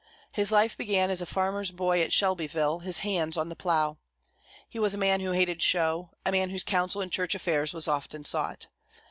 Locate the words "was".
4.79-4.95, 7.71-7.87